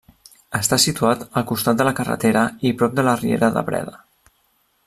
Està 0.59 0.79
situat 0.83 1.21
al 1.41 1.45
costat 1.51 1.79
de 1.81 1.87
la 1.89 1.93
carretera 2.01 2.47
i 2.71 2.75
prop 2.81 2.99
de 3.01 3.07
la 3.09 3.17
riera 3.23 3.55
de 3.59 3.69
Breda. 3.69 3.99